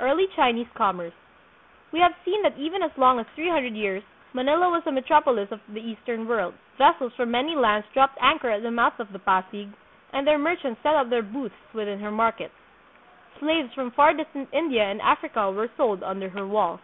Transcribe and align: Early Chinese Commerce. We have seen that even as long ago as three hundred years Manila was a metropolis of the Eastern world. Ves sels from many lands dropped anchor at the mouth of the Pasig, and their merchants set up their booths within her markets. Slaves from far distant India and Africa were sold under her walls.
Early 0.00 0.26
Chinese 0.34 0.66
Commerce. 0.76 1.12
We 1.92 2.00
have 2.00 2.12
seen 2.24 2.42
that 2.42 2.58
even 2.58 2.82
as 2.82 2.90
long 2.98 3.20
ago 3.20 3.28
as 3.30 3.34
three 3.36 3.48
hundred 3.48 3.74
years 3.76 4.02
Manila 4.34 4.68
was 4.70 4.82
a 4.86 4.90
metropolis 4.90 5.52
of 5.52 5.60
the 5.72 5.78
Eastern 5.80 6.26
world. 6.26 6.54
Ves 6.78 6.96
sels 6.98 7.12
from 7.14 7.30
many 7.30 7.54
lands 7.54 7.86
dropped 7.94 8.18
anchor 8.20 8.50
at 8.50 8.64
the 8.64 8.72
mouth 8.72 8.98
of 8.98 9.12
the 9.12 9.20
Pasig, 9.20 9.68
and 10.12 10.26
their 10.26 10.36
merchants 10.36 10.82
set 10.82 10.96
up 10.96 11.10
their 11.10 11.22
booths 11.22 11.54
within 11.72 12.00
her 12.00 12.10
markets. 12.10 12.54
Slaves 13.38 13.72
from 13.72 13.92
far 13.92 14.14
distant 14.14 14.48
India 14.50 14.82
and 14.82 15.00
Africa 15.00 15.48
were 15.52 15.70
sold 15.76 16.02
under 16.02 16.28
her 16.30 16.44
walls. 16.44 16.80